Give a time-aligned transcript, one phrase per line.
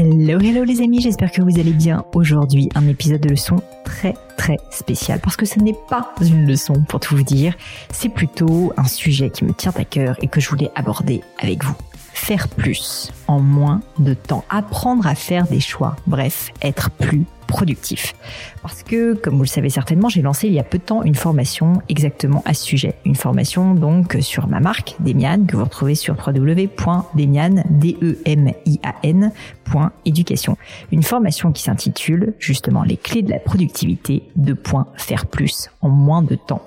[0.00, 2.04] Hello, hello les amis, j'espère que vous allez bien.
[2.14, 6.84] Aujourd'hui, un épisode de leçon très très spécial parce que ce n'est pas une leçon
[6.88, 7.56] pour tout vous dire,
[7.90, 11.64] c'est plutôt un sujet qui me tient à cœur et que je voulais aborder avec
[11.64, 11.74] vous.
[12.12, 18.14] Faire plus en moins de temps, apprendre à faire des choix, bref, être plus productif.
[18.62, 21.02] Parce que, comme vous le savez certainement, j'ai lancé il y a peu de temps
[21.02, 22.94] une formation exactement à ce sujet.
[23.04, 27.64] Une formation donc sur ma marque, Demian, que vous retrouvez sur www.demian,
[30.04, 30.56] éducation.
[30.92, 35.88] Une formation qui s'intitule justement les clés de la productivité, de points faire plus en
[35.88, 36.62] moins de temps.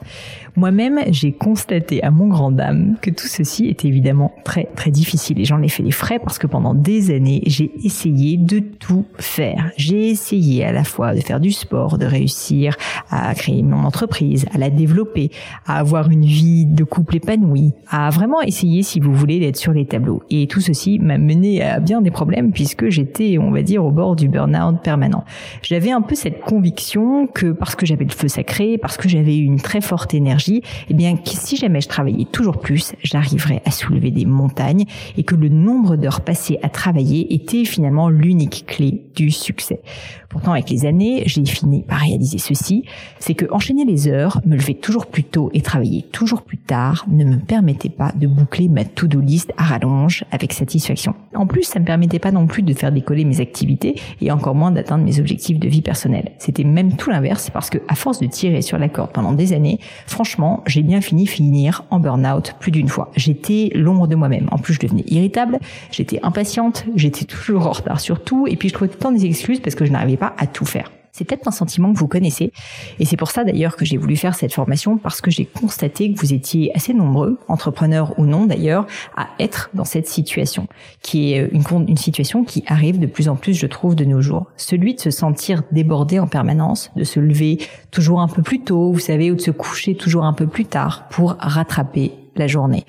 [0.58, 5.40] Moi-même, j'ai constaté à mon grand dame que tout ceci est évidemment très très difficile
[5.40, 9.06] et j'en ai fait les frais parce que pendant des années, j'ai essayé de tout
[9.18, 9.72] faire.
[9.78, 12.76] J'ai essayé à la fois de faire du sport, de réussir
[13.10, 15.32] à créer mon entreprise, à la développer,
[15.66, 19.72] à avoir une vie de couple épanouie, à vraiment essayer, si vous voulez, d'être sur
[19.72, 20.22] les tableaux.
[20.30, 23.92] Et tout ceci m'a mené à bien des problèmes puisque j'étais, on va dire, au
[23.92, 25.24] bord du burn-out permanent.
[25.62, 29.38] J'avais un peu cette conviction que parce que j'avais le feu sacré, parce que j'avais
[29.38, 33.72] une très forte énergie, eh bien, que si jamais je travaillais toujours plus, j'arriverais à
[33.72, 34.86] soulever des montagnes
[35.18, 39.82] et que le nombre d'heures passées à travailler était finalement l'unique clé du succès.
[40.30, 42.86] Pourtant, avec les années, j'ai fini par réaliser ceci,
[43.20, 47.06] c'est que enchaîner les heures, me lever toujours plus tôt et travailler toujours plus tard
[47.10, 51.16] ne me permettait pas de boucler ma to-do list à rallonge avec satisfaction.
[51.36, 54.55] En plus, ça me permettait pas non plus de faire décoller mes activités et encore
[54.55, 56.31] moins d'atteindre mes objectifs de vie personnelle.
[56.39, 59.53] C'était même tout l'inverse parce que à force de tirer sur la corde pendant des
[59.53, 63.11] années, franchement, j'ai bien fini finir en burn-out plus d'une fois.
[63.15, 64.47] J'étais l'ombre de moi-même.
[64.52, 65.59] En plus, je devenais irritable,
[65.92, 69.59] j'étais impatiente, j'étais toujours en retard sur tout et puis je trouvais temps des excuses
[69.59, 70.92] parce que je n'arrivais pas à tout faire.
[71.11, 72.52] C'est peut-être un sentiment que vous connaissez.
[72.99, 76.14] Et c'est pour ça d'ailleurs que j'ai voulu faire cette formation parce que j'ai constaté
[76.14, 80.67] que vous étiez assez nombreux, entrepreneurs ou non d'ailleurs, à être dans cette situation,
[81.02, 84.22] qui est une, une situation qui arrive de plus en plus, je trouve, de nos
[84.22, 84.48] jours.
[84.58, 87.60] Celui de se sentir débordé en permanence, de se lever
[87.92, 90.66] toujours un peu plus tôt, vous savez, ou de se coucher toujours un peu plus
[90.66, 92.86] tard pour rattraper la journée.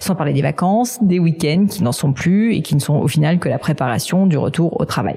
[0.00, 3.08] Sans parler des vacances, des week-ends qui n'en sont plus et qui ne sont au
[3.08, 5.16] final que la préparation du retour au travail.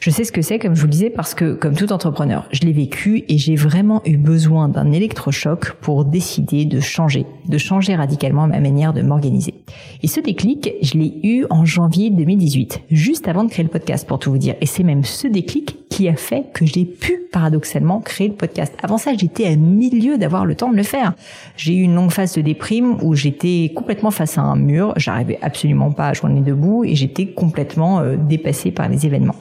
[0.00, 2.46] Je sais ce que c'est, comme je vous le disais, parce que, comme tout entrepreneur,
[2.52, 7.58] je l'ai vécu et j'ai vraiment eu besoin d'un électrochoc pour décider de changer, de
[7.58, 9.54] changer radicalement ma manière de m'organiser.
[10.02, 14.06] Et ce déclic, je l'ai eu en janvier 2018, juste avant de créer le podcast,
[14.06, 14.54] pour tout vous dire.
[14.60, 18.72] Et c'est même ce déclic qui a fait que j'ai pu paradoxalement créer le podcast.
[18.82, 21.14] Avant ça, j'étais à milieu d'avoir le temps de le faire.
[21.56, 25.38] J'ai eu une longue phase de déprime où j'étais complètement face à un mur, j'arrivais
[25.42, 29.34] absolument pas à joindre debout et j'étais complètement euh, dépassée par les événements.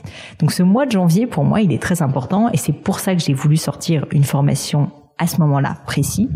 [0.52, 3.22] Ce mois de janvier, pour moi, il est très important et c'est pour ça que
[3.22, 6.30] j'ai voulu sortir une formation à ce moment-là précis.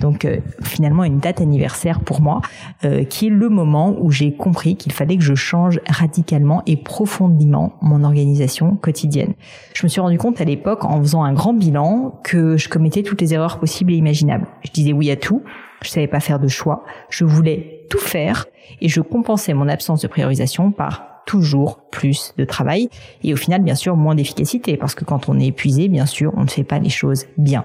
[0.00, 2.40] Donc euh, finalement une date anniversaire pour moi,
[2.84, 6.76] euh, qui est le moment où j'ai compris qu'il fallait que je change radicalement et
[6.76, 9.34] profondément mon organisation quotidienne.
[9.74, 13.02] Je me suis rendu compte à l'époque en faisant un grand bilan que je commettais
[13.02, 14.46] toutes les erreurs possibles et imaginables.
[14.64, 15.42] Je disais oui à tout,
[15.82, 18.46] je savais pas faire de choix, je voulais tout faire
[18.80, 22.88] et je compensais mon absence de priorisation par toujours plus de travail
[23.22, 26.32] et au final bien sûr moins d'efficacité parce que quand on est épuisé bien sûr
[26.36, 27.64] on ne fait pas les choses bien.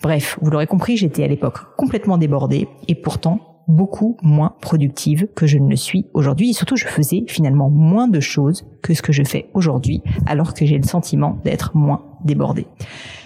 [0.00, 5.46] Bref, vous l'aurez compris, j'étais à l'époque complètement débordée et pourtant beaucoup moins productive que
[5.46, 9.02] je ne le suis aujourd'hui et surtout je faisais finalement moins de choses que ce
[9.02, 12.66] que je fais aujourd'hui alors que j'ai le sentiment d'être moins débordée.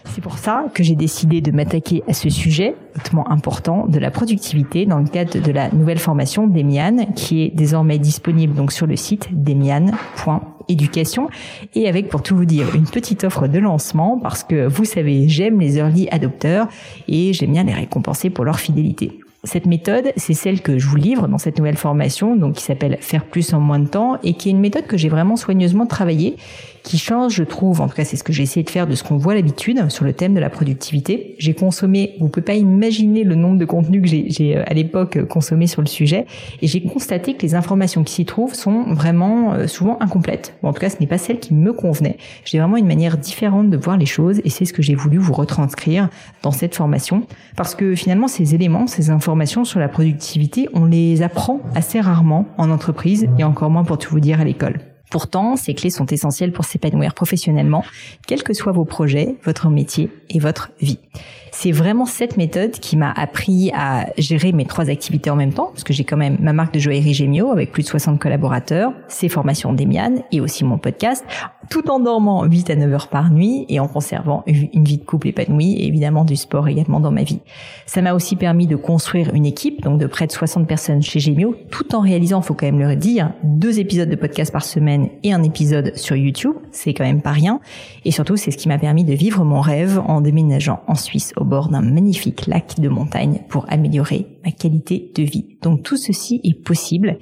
[0.04, 4.10] C'est pour ça que j'ai décidé de m'attaquer à ce sujet hautement important de la
[4.10, 8.86] productivité dans le cadre de la nouvelle formation Demian qui est désormais disponible donc sur
[8.86, 10.40] le site demian.fr.
[10.68, 11.28] éducation
[11.74, 15.28] et avec, pour tout vous dire, une petite offre de lancement parce que vous savez,
[15.28, 16.68] j'aime les early adopteurs
[17.08, 19.21] et j'aime bien les récompenser pour leur fidélité.
[19.44, 22.98] Cette méthode, c'est celle que je vous livre dans cette nouvelle formation, donc qui s'appelle
[23.00, 25.84] Faire plus en moins de temps, et qui est une méthode que j'ai vraiment soigneusement
[25.84, 26.36] travaillée,
[26.84, 28.94] qui change, je trouve, en tout cas c'est ce que j'ai essayé de faire de
[28.94, 31.34] ce qu'on voit l'habitude sur le thème de la productivité.
[31.38, 35.24] J'ai consommé, vous pouvez pas imaginer le nombre de contenus que j'ai euh, à l'époque
[35.26, 36.24] consommé sur le sujet,
[36.60, 40.54] et j'ai constaté que les informations qui s'y trouvent sont vraiment euh, souvent incomplètes.
[40.62, 42.16] en tout cas, ce n'est pas celle qui me convenait.
[42.44, 45.18] J'ai vraiment une manière différente de voir les choses, et c'est ce que j'ai voulu
[45.18, 46.10] vous retranscrire
[46.44, 49.31] dans cette formation, parce que finalement ces éléments, ces informations
[49.64, 54.10] sur la productivité, on les apprend assez rarement en entreprise, et encore moins pour tout
[54.10, 54.91] vous dire à l'école.
[55.12, 57.84] Pourtant, ces clés sont essentielles pour s'épanouir professionnellement,
[58.26, 60.98] quels que soient vos projets, votre métier et votre vie.
[61.54, 65.66] C'est vraiment cette méthode qui m'a appris à gérer mes trois activités en même temps,
[65.66, 68.94] parce que j'ai quand même ma marque de joaillerie Gemio avec plus de 60 collaborateurs,
[69.06, 71.26] ses formations d'Emian et aussi mon podcast,
[71.68, 75.04] tout en dormant 8 à 9 heures par nuit et en conservant une vie de
[75.04, 77.40] couple épanouie et évidemment du sport également dans ma vie.
[77.84, 81.20] Ça m'a aussi permis de construire une équipe, donc de près de 60 personnes chez
[81.20, 85.01] Gemio, tout en réalisant, faut quand même le dire, deux épisodes de podcast par semaine
[85.22, 86.54] et un épisode sur YouTube.
[86.70, 87.60] C'est quand même pas rien.
[88.04, 91.32] Et surtout, c'est ce qui m'a permis de vivre mon rêve en déménageant en Suisse
[91.36, 95.46] au bord d'un magnifique lac de montagne pour améliorer ma qualité de vie.
[95.62, 97.18] Donc tout ceci est possible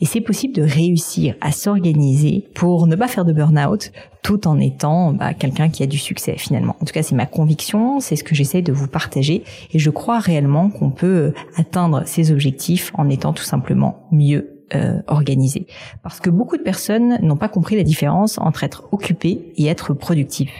[0.00, 3.92] et c'est possible de réussir à s'organiser pour ne pas faire de burn-out
[4.22, 6.74] tout en étant bah, quelqu'un qui a du succès finalement.
[6.80, 9.90] En tout cas, c'est ma conviction, c'est ce que j'essaie de vous partager et je
[9.90, 15.66] crois réellement qu'on peut atteindre ces objectifs en étant tout simplement mieux euh, organisé.
[16.02, 19.94] Parce que beaucoup de personnes n'ont pas compris la différence entre être occupé et être
[19.94, 20.50] productif.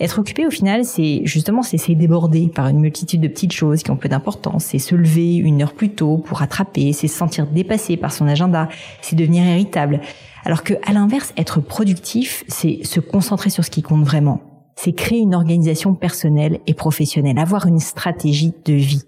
[0.00, 3.90] Être occupé, au final, c'est justement c'est déborder par une multitude de petites choses qui
[3.90, 4.64] ont peu d'importance.
[4.66, 8.26] C'est se lever une heure plus tôt pour rattraper, c'est se sentir dépassé par son
[8.26, 8.68] agenda,
[9.00, 10.00] c'est devenir irritable.
[10.44, 14.40] Alors que, à l'inverse, être productif, c'est se concentrer sur ce qui compte vraiment.
[14.76, 19.02] C'est créer une organisation personnelle et professionnelle, avoir une stratégie de vie.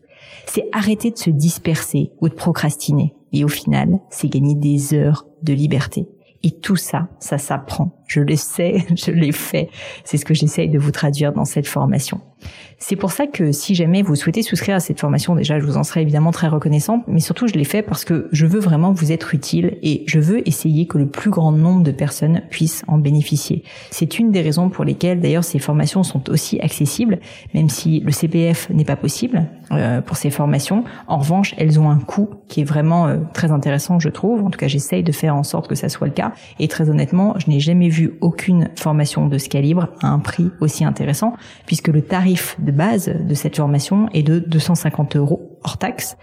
[0.47, 3.15] C'est arrêter de se disperser ou de procrastiner.
[3.33, 6.09] Et au final, c'est gagner des heures de liberté.
[6.43, 7.98] Et tout ça, ça s'apprend.
[8.09, 9.69] Je le sais, je l'ai fait.
[10.03, 12.21] C'est ce que j'essaye de vous traduire dans cette formation.
[12.81, 15.77] C'est pour ça que si jamais vous souhaitez souscrire à cette formation, déjà, je vous
[15.77, 18.93] en serai évidemment très reconnaissante, mais surtout, je l'ai fait parce que je veux vraiment
[18.93, 22.85] vous être utile et je veux essayer que le plus grand nombre de personnes puissent
[22.87, 23.65] en bénéficier.
[23.91, 27.19] C'est une des raisons pour lesquelles, d'ailleurs, ces formations sont aussi accessibles,
[27.53, 30.85] même si le CPF n'est pas possible euh, pour ces formations.
[31.09, 34.45] En revanche, elles ont un coût qui est vraiment euh, très intéressant, je trouve.
[34.45, 36.33] En tout cas, j'essaye de faire en sorte que ça soit le cas.
[36.61, 40.51] Et très honnêtement, je n'ai jamais vu aucune formation de ce calibre à un prix
[40.61, 41.35] aussi intéressant,
[41.67, 46.17] puisque le tarif de base de cette formation est de 250 euros hors taxe.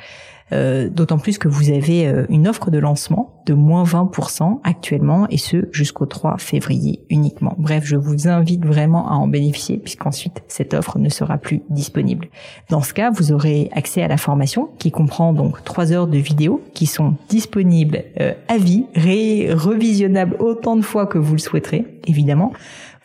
[0.53, 5.27] Euh, d'autant plus que vous avez euh, une offre de lancement de moins 20% actuellement
[5.31, 7.55] et ce jusqu'au 3 février uniquement.
[7.57, 12.27] Bref, je vous invite vraiment à en bénéficier puisqu'ensuite cette offre ne sera plus disponible.
[12.69, 16.19] Dans ce cas, vous aurez accès à la formation qui comprend donc 3 heures de
[16.19, 21.39] vidéos qui sont disponibles euh, à vie, ré revisionnables autant de fois que vous le
[21.39, 22.53] souhaiterez évidemment.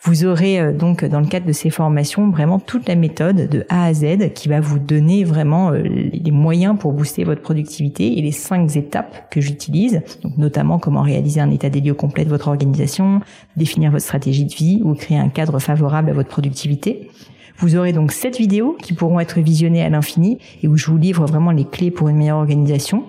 [0.03, 3.65] Vous aurez euh, donc dans le cadre de ces formations vraiment toute la méthode de
[3.69, 8.17] A à Z qui va vous donner vraiment euh, les moyens pour booster votre productivité
[8.17, 12.25] et les cinq étapes que j'utilise, donc notamment comment réaliser un état des lieux complet
[12.25, 13.19] de votre organisation,
[13.55, 17.11] définir votre stratégie de vie ou créer un cadre favorable à votre productivité.
[17.59, 20.97] Vous aurez donc sept vidéos qui pourront être visionnées à l'infini et où je vous
[20.97, 23.03] livre vraiment les clés pour une meilleure organisation,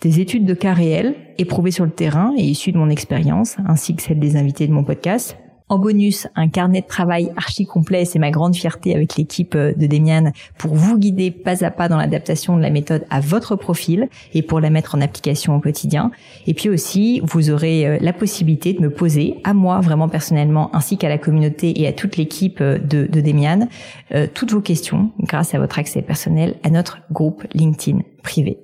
[0.00, 3.94] des études de cas réels éprouvées sur le terrain et issues de mon expérience, ainsi
[3.94, 5.36] que celles des invités de mon podcast,
[5.68, 9.72] en bonus, un carnet de travail archi complet, c'est ma grande fierté avec l'équipe euh,
[9.76, 13.56] de Demian pour vous guider pas à pas dans l'adaptation de la méthode à votre
[13.56, 16.10] profil et pour la mettre en application au quotidien.
[16.46, 20.74] Et puis aussi, vous aurez euh, la possibilité de me poser à moi vraiment personnellement
[20.74, 23.68] ainsi qu'à la communauté et à toute l'équipe euh, de, de Demian
[24.32, 27.98] toutes vos questions grâce à votre accès personnel à notre groupe LinkedIn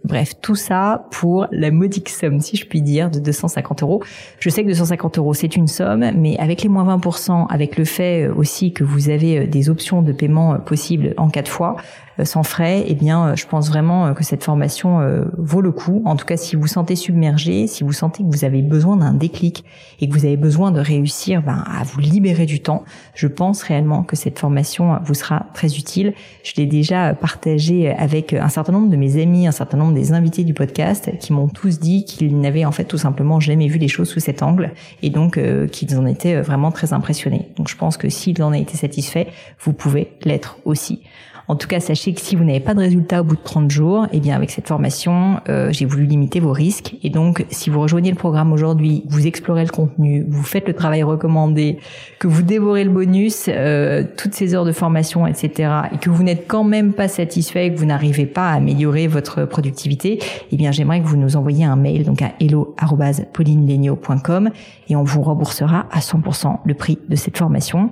[0.04, 4.02] Bref, tout ça pour la modique somme, si je puis dire, de 250 euros.
[4.38, 7.84] Je sais que 250 euros, c'est une somme, mais avec les moins 20%, avec le
[7.84, 11.76] fait aussi que vous avez des options de paiement possibles en quatre fois,
[12.20, 15.00] euh, sans frais, eh bien, euh, je pense vraiment euh, que cette formation
[15.36, 16.02] vaut le coup.
[16.04, 19.12] En tout cas, si vous sentez submergé, si vous sentez que vous avez besoin d'un
[19.12, 19.64] déclic
[20.00, 23.62] et que vous avez besoin de réussir ben, à vous libérer du temps, je pense
[23.62, 26.14] réellement que cette formation vous sera très utile.
[26.42, 30.44] Je l'ai déjà partagé avec un certain nombre de mes amis, certain nombre des invités
[30.44, 33.88] du podcast qui m'ont tous dit qu'ils n'avaient en fait tout simplement jamais vu les
[33.88, 37.48] choses sous cet angle et donc qu'ils en étaient vraiment très impressionnés.
[37.56, 39.26] Donc je pense que s'ils en ont été satisfaits,
[39.60, 41.00] vous pouvez l'être aussi.
[41.46, 43.70] En tout cas, sachez que si vous n'avez pas de résultat au bout de 30
[43.70, 46.96] jours, eh bien avec cette formation, euh, j'ai voulu limiter vos risques.
[47.02, 50.74] Et donc, si vous rejoignez le programme aujourd'hui, vous explorez le contenu, vous faites le
[50.74, 51.78] travail recommandé,
[52.18, 56.22] que vous dévorez le bonus, euh, toutes ces heures de formation, etc., et que vous
[56.22, 60.20] n'êtes quand même pas satisfait, que vous n'arrivez pas à améliorer votre productivité,
[60.50, 64.50] eh bien j'aimerais que vous nous envoyiez un mail donc à hello@paulinelegno.com
[64.88, 67.90] et on vous remboursera à 100% le prix de cette formation.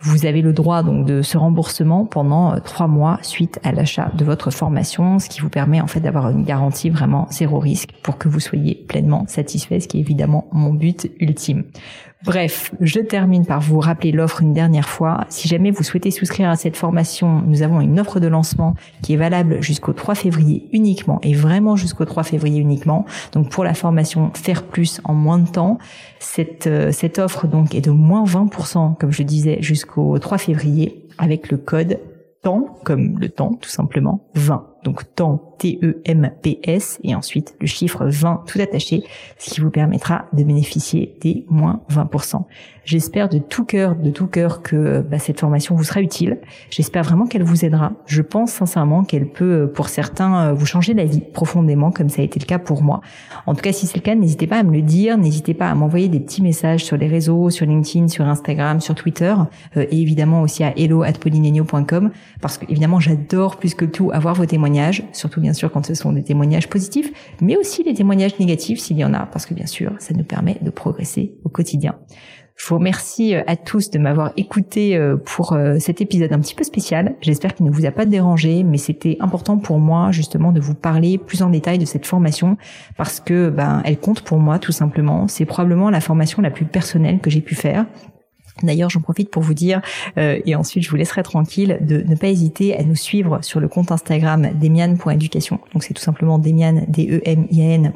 [0.00, 4.24] Vous avez le droit donc de ce remboursement pendant euh, mois suite à l'achat de
[4.24, 8.18] votre formation, ce qui vous permet en fait d'avoir une garantie vraiment zéro risque pour
[8.18, 11.64] que vous soyez pleinement satisfait, ce qui est évidemment mon but ultime.
[12.24, 15.26] Bref, je termine par vous rappeler l'offre une dernière fois.
[15.28, 19.12] Si jamais vous souhaitez souscrire à cette formation, nous avons une offre de lancement qui
[19.12, 23.04] est valable jusqu'au 3 février uniquement et vraiment jusqu'au 3 février uniquement.
[23.32, 25.78] Donc pour la formation Faire plus en moins de temps,
[26.18, 31.06] cette, euh, cette offre donc est de moins 20% comme je disais jusqu'au 3 février
[31.18, 32.00] avec le code
[32.46, 34.68] temps comme le temps tout simplement 20.
[34.84, 39.02] Donc temps T-E-M-P-S et ensuite le chiffre 20 tout attaché,
[39.36, 42.44] ce qui vous permettra de bénéficier des moins 20%.
[42.86, 46.38] J'espère de tout cœur, de tout cœur que bah, cette formation vous sera utile.
[46.70, 47.90] J'espère vraiment qu'elle vous aidera.
[48.06, 52.22] Je pense sincèrement qu'elle peut, pour certains, euh, vous changer la vie profondément, comme ça
[52.22, 53.00] a été le cas pour moi.
[53.46, 55.68] En tout cas, si c'est le cas, n'hésitez pas à me le dire, n'hésitez pas
[55.68, 59.34] à m'envoyer des petits messages sur les réseaux, sur LinkedIn, sur Instagram, sur Twitter,
[59.76, 64.46] euh, et évidemment aussi à hello@polinenio.com, parce que évidemment, j'adore plus que tout avoir vos
[64.46, 68.78] témoignages, surtout bien sûr quand ce sont des témoignages positifs, mais aussi les témoignages négatifs
[68.78, 71.96] s'il y en a, parce que bien sûr, ça nous permet de progresser au quotidien.
[72.56, 76.40] Je vous remercie euh, à tous de m'avoir écouté euh, pour euh, cet épisode un
[76.40, 77.14] petit peu spécial.
[77.20, 80.74] J'espère qu'il ne vous a pas dérangé, mais c'était important pour moi justement de vous
[80.74, 82.56] parler plus en détail de cette formation
[82.96, 85.28] parce que ben elle compte pour moi tout simplement.
[85.28, 87.84] C'est probablement la formation la plus personnelle que j'ai pu faire.
[88.62, 89.82] D'ailleurs, j'en profite pour vous dire,
[90.16, 93.68] et ensuite je vous laisserai tranquille, de ne pas hésiter à nous suivre sur le
[93.68, 95.60] compte Instagram demian.education.
[95.74, 97.92] Donc c'est tout simplement demian, D-E-M-I-A-N,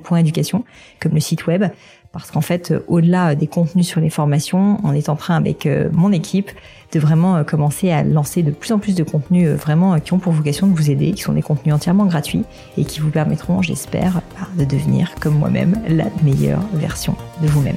[1.01, 1.65] comme le site web
[2.13, 5.67] parce qu'en fait, euh, au-delà des contenus sur les formations, on est en train avec
[5.67, 6.51] euh, mon équipe
[6.93, 10.19] de vraiment euh, commencer à lancer de plus en plus de contenus vraiment qui ont
[10.19, 12.45] pour vocation de vous aider, qui sont des contenus entièrement gratuits
[12.77, 17.77] et qui vous permettront, j'espère, bah, de devenir comme moi-même la meilleure version de vous-même.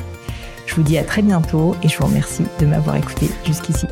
[0.66, 3.86] Je vous dis à très bientôt et je vous remercie de m'avoir écouté jusqu'ici.